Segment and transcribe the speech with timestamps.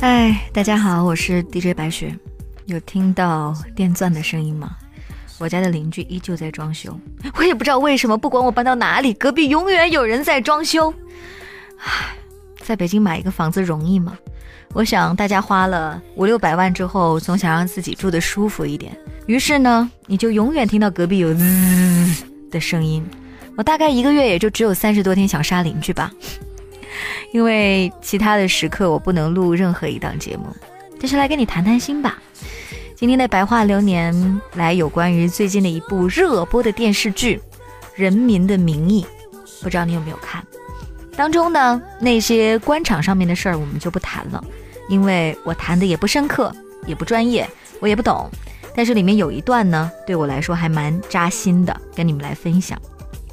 [0.00, 2.18] 嗨，大家好，我是 DJ 白雪。
[2.64, 4.70] 有听到电钻的声音吗？
[5.38, 6.98] 我家的邻居依旧在装修，
[7.36, 10.90] 我也不知道为什么，不管我搬到哪里，隔壁永远有人在装修。
[11.76, 12.16] 唉，
[12.62, 14.16] 在北京买一个房子容易吗？
[14.72, 18.96] 我想大家花了五六百万之后，总想让自己住的舒服一点，
[19.26, 23.06] 于是呢，你就永远听到隔壁有滋的声音。
[23.54, 26.10] 我大概一个月也就只有三十多天想杀邻居吧。
[27.32, 30.54] 因为其他的时刻我不能录任何一档节目，
[30.98, 32.18] 就是来跟你谈谈心吧。
[32.96, 37.36] 今天的白话流年来有关于最近的一部热播的电视剧
[37.94, 39.06] 《人民的名义》，
[39.62, 40.44] 不知道你有没有看？
[41.16, 44.44] 当中呢那些官场上面的事儿我们就不谈了，
[44.88, 46.54] 因为我谈的也不深刻，
[46.86, 47.48] 也不专业，
[47.80, 48.30] 我也不懂。
[48.74, 52.78] 但是里面有一段呢对我来说还蛮扎心的，跟你们来分享。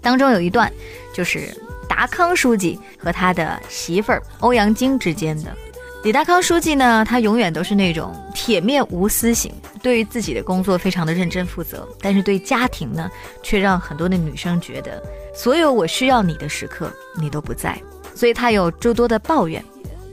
[0.00, 0.72] 当中有一段
[1.14, 1.54] 就是。
[2.00, 5.54] 达康书记和他的媳妇儿欧阳菁之间的
[6.02, 9.52] 李达康书记呢，他永远都是那种铁面无私型，
[9.82, 13.10] 对于自己的工作非常的认真负责，但是对家庭呢，
[13.42, 15.02] 却让很多的女生觉得，
[15.34, 17.78] 所有我需要你的时刻你都不在，
[18.14, 19.62] 所以他有诸多的抱怨。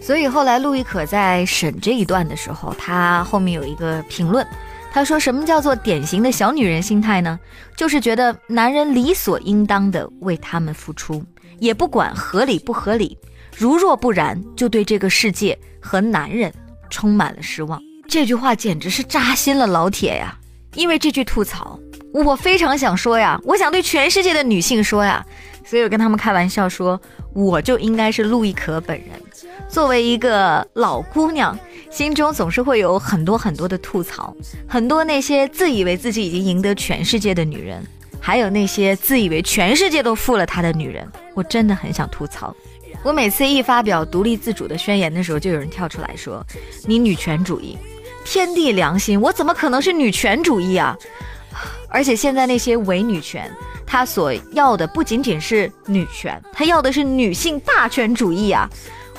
[0.01, 4.45] 所以后来陆亦可在审这一段的时候，他后面有一个评论，
[4.91, 7.39] 他说什么叫做典型的小女人心态呢？
[7.77, 11.23] 就是觉得男人理所应当的为他们付出。
[11.59, 13.17] 也不管合理不合理，
[13.57, 16.53] 如若不然，就对这个世界和男人
[16.89, 17.81] 充满了失望。
[18.07, 20.37] 这句话简直是扎心了老铁呀！
[20.75, 21.79] 因为这句吐槽，
[22.13, 25.25] 我非常想说呀，我想对全世界的女性说呀，
[25.65, 26.99] 所以我跟他们开玩笑说，
[27.33, 29.09] 我就应该是陆亦可本人。
[29.67, 31.57] 作为一个老姑娘，
[31.89, 34.33] 心中总是会有很多很多的吐槽，
[34.67, 37.83] 很多那些自以为自己已经赢得全世界的女人。
[38.27, 42.53] 还有那些自以为全世界都负了他的女人，我真的很想吐槽。
[43.01, 46.45] 我每次一发表独立自主的宣言的时候，就有人跳出来说
[46.85, 47.77] ：“你女权主义，
[48.25, 50.93] 天地良心，我怎么可能是女权主义啊？”
[51.87, 53.49] 而且现在那些伪女权，
[53.85, 58.69] 他所要的不仅仅是女权，他要的是女性霸权主义啊！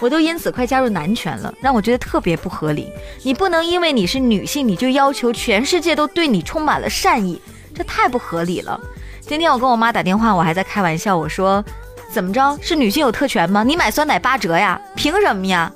[0.00, 2.92] 我都因此快加入男权了，让我觉得特别不合理。
[3.22, 7.40] 你不能因为你是女性，你就要求全世界都对你充满了善意。
[7.74, 8.80] 这太不合理了！
[9.28, 11.62] 今天我跟我妈打电话，我还在开玩笑，我说
[12.10, 13.62] ：“怎么着，是女性有特权吗？
[13.62, 14.80] 你买酸奶八折呀？
[14.96, 15.70] 凭什么呀？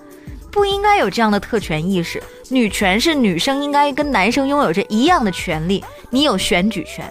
[0.50, 2.22] 不应该有这样的特权意识。
[2.48, 5.84] 女权是女生应该跟男生拥有着一样的权利。
[6.08, 7.04] 你有选举权，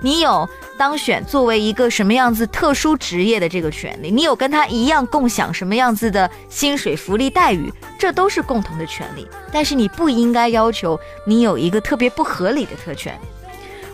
[0.00, 0.48] 你有
[0.78, 9.28] 当选作为一个什么样子特殊职业的这个权利，你有跟他一样共享什么样子的薪水、福利待遇，这都是共同的权利。
[9.52, 13.14] 但是你不应该要求你有一个特别不合理的特权。”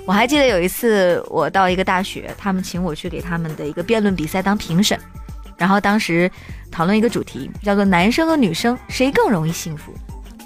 [0.08, 4.98] 我还记得有一次，我到一个大学，他们请我去给他们的一个辩论比赛当评审，
[5.58, 6.30] 然后当时
[6.70, 9.92] 讨论一个主题，叫做男生和女生谁更容易幸福。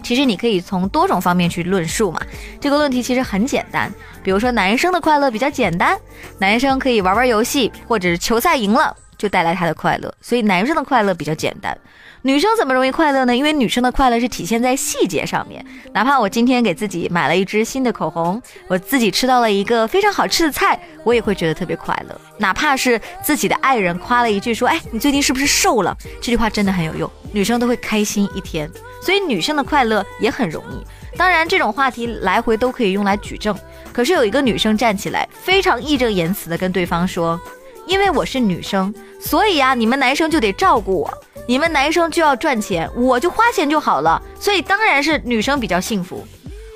[0.03, 2.21] 其实你可以从多种方面去论述嘛。
[2.61, 3.89] 这个问题其实很简单，
[4.21, 5.97] 比如说男生的快乐比较简单，
[6.39, 11.79] 男生可以玩玩游戏，或者是球赛赢了就带来他的快乐，所以男生的快乐比较简单。
[12.23, 13.37] 女生怎么容易快乐呢？
[13.37, 15.65] 因为女生的快乐是体现在细节上面。
[15.93, 22.21] 哪怕我今天给自己买了一支新的口红，我自己吃到了一个非常好吃的菜，我也会觉得特别快乐。
[22.39, 28.69] 哪怕是自己的爱人夸了一句说：“哎，你最近是不是瘦了？”这句话真的很有用，女生都会开心一天。
[29.01, 31.17] 所以女生的快乐也很容易。
[31.17, 33.57] 当然，这种话题来回都可以用来举证。
[33.93, 37.39] 可是有一个女生站起来，非常义正言辞地跟对方说
[37.87, 41.13] ：“因为我是女生，所以呀，你们男生就得照顾我。”
[41.49, 46.25] 你们男生就要赚钱，我就花钱就好了，所以当然是女生比较幸福。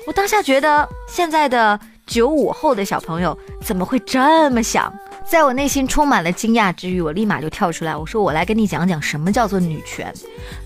[0.05, 4.93] 我当下觉得现在的九五后的小朋友怎么会这么想？
[5.25, 10.13] 在我内心充满了惊讶之余，我立马就跳出来，我说我来跟你讲讲什么叫做女权，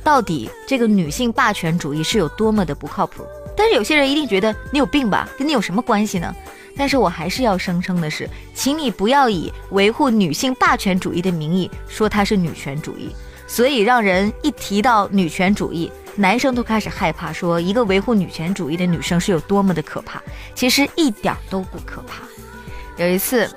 [0.04, 3.24] 到底这个女性霸权主义是有多么的不靠谱。
[3.56, 6.34] 但是有些人一定觉得你有病吧，跟你有什么关系呢？
[6.76, 13.12] 但是我还是要声称的是，请你不要以维护女性霸权主义的名义说她是女权主义。
[13.48, 20.24] 所以让人一提到女权主义，男生都开始害怕，说一个维护女权主义的女生是有多么的可怕。
[20.56, 22.24] 其实一点都不可怕。
[22.98, 23.50] 有一次，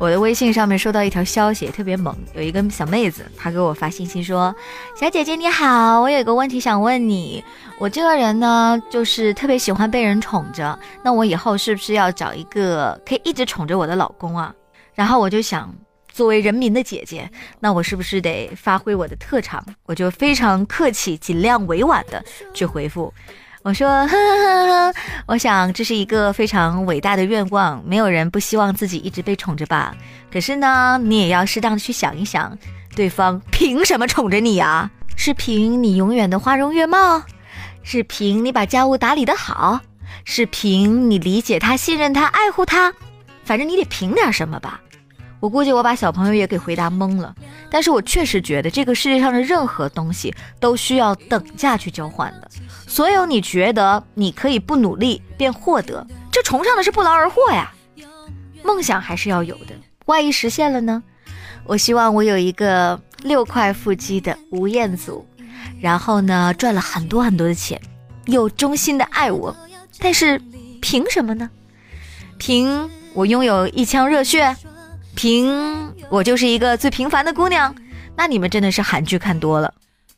[0.00, 4.52] 我的微信上面收到一条消息，特别萌，有一个小妹子，她给我发信息说
[4.98, 7.44] ：“小姐姐你好，我有一个问题想问你。
[7.78, 14.54] 我这个人呢，就是特别喜欢被人宠着，那我以后是不是要找一个可以一直宠着我的老公啊？”
[14.96, 15.70] 然后我就想。
[16.12, 17.30] 作为人民的姐姐，
[17.60, 19.64] 那我是不是得发挥我的特长？
[19.86, 23.14] 我就非常客气、尽量委婉的去回复，
[23.62, 24.94] 我说：“呵呵呵
[25.26, 29.94] 我想这是一个非常伟大的愿望，没有人不希望自己一直被宠着吧？
[30.32, 32.56] 可是呢，你也要适当的去想一想，
[32.96, 34.90] 对方凭什么宠着你呀？
[35.14, 37.22] 是凭你永远的花容月貌，
[37.82, 39.80] 是凭你把家务打理得好？
[40.24, 42.94] 是凭你理解他、信任他、爱护他？
[43.44, 44.80] 反正你得凭点什么吧。
[45.40, 47.34] 我估计我把小朋友也给回答懵了，
[47.70, 52.48] 但是我确实觉得这个世界上的任何东西都需要等价去交换的。
[52.86, 57.72] 所有你觉得你可以不努力便获得，这崇尚的是不劳而获呀。
[58.62, 61.02] 梦想还是要有的，万一实现了呢？
[61.64, 65.26] 我希望我有一个六块腹肌的吴彦祖，
[65.80, 67.80] 然后呢赚了很多很多的钱，
[68.26, 69.56] 又衷心的爱我，
[70.00, 70.38] 但是
[70.82, 71.48] 凭什么呢？
[72.36, 74.54] 凭我拥有一腔热血？
[75.20, 77.74] 凭我就是一个最平凡的姑娘，
[78.16, 79.70] 那你们真的是韩剧看多了。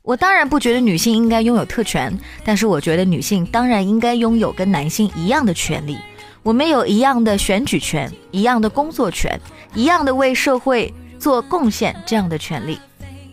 [0.02, 5.99] 我当然不觉得女性应该拥有特权，但是我觉得女性当然应该拥有跟男性一样的权利。
[6.44, 9.37] 我们有一样的选举权，一样的工作权，
[9.75, 12.78] 一样的为社会做贡献这样的权利。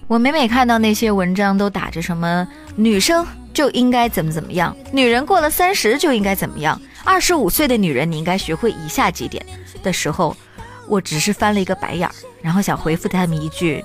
[0.07, 3.23] 我每每看到那些文章都打着什么女生
[3.53, 9.45] 就应该怎么怎么样，女人过了三十就应该怎么样，二十五岁的女人你应该学会以下几点
[9.83, 10.35] 的时候。
[10.89, 13.83] 我只是翻了一个白眼儿，然后想回复他们一句：“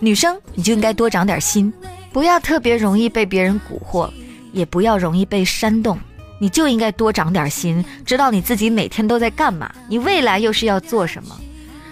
[0.00, 1.72] 女生你就应该多长点心，
[2.12, 4.10] 不要特别容易被别人蛊惑，
[4.52, 5.98] 也不要容易被煽动。
[6.40, 11.40] 你就应该多长点心，知道你自己每天都在干嘛，你未来又是要做什么。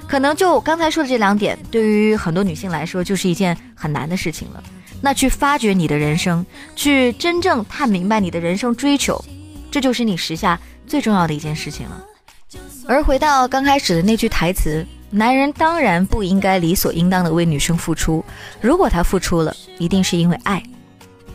[0.08, 4.60] 可能就刚才说的这两点，对于很多女性来说就是一件很难的事情了。
[5.00, 6.44] 那去发掘你的人生，
[6.74, 9.24] 去真正探明白你的人生追求，
[9.70, 12.04] 这就是你时下最重要的一件事情了。”
[12.90, 18.24] 而回到刚开始的那句台词，男人当然不应该理所应当的为女生付出。
[18.60, 20.60] 如果他付出了，一定是因为爱。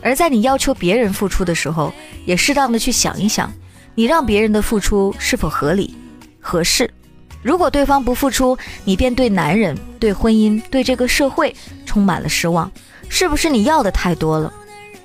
[0.02, 1.90] 而在你要求别人付出的时候，
[2.26, 3.50] 也适当的去想一想，
[3.94, 5.96] 你让别人的付出是否合理、
[6.42, 6.92] 合适。
[7.42, 11.56] 如果对方不付出，你便对男人、对婚姻、对这个社会
[11.86, 12.70] 充满了失望，
[13.08, 14.52] 是不是你要的太多了？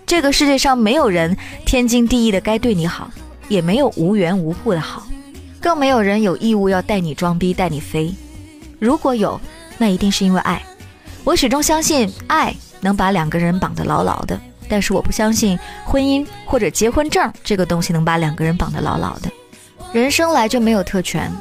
[0.06, 3.10] 这个世界上没有人天经地义的该对你好，
[3.48, 5.08] 也没有无缘无故的好。
[5.62, 8.14] 更没有人有义务要带你装逼带你飞，
[8.80, 9.40] 如果有，
[9.78, 10.62] 那一定是因为爱。
[11.24, 19.30] 我始终相信爱能把两个人绑得牢牢的，但是我不相信婚姻或者结婚证这个东西能把两个人绑得牢牢的。
[19.94, 21.32] 人生来就没有特权，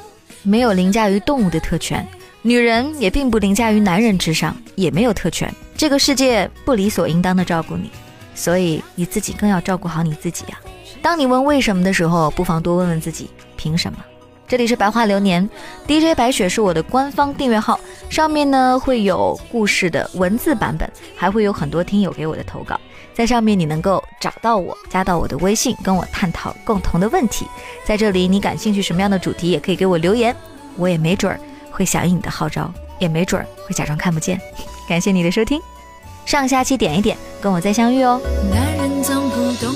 [0.43, 2.07] 没有凌驾于动物的特权，
[2.43, 5.51] 女人也并不凌驾于男人之上，也没有特权。
[5.79, 7.91] 这个世界不理所应当的照顾你，
[8.35, 10.61] 所以你自己更要照顾好你自己呀。
[11.01, 13.99] 当你问为什么的时候，不妨多问问自己凭什么。
[14.51, 15.49] 这里是白话流年
[15.87, 22.77] ，DJ 白雪是我的官方订阅号，上面呢会有故事的文字版本，还会有很多听友给我的投稿，
[23.15, 27.47] 在上面你能够找到我，加到我的微信，跟我探讨共同的问题。
[27.85, 30.35] 在这里，你感兴趣什么样的主题，也可以给我留言，
[30.75, 31.39] 我也没准儿
[31.71, 34.41] 会响应你的号召，也没准儿会假装看不见。
[34.89, 35.61] 感谢你的收听，
[36.27, 38.21] 上下期点一点，跟我再相遇哦。
[38.53, 39.73] 男人总不懂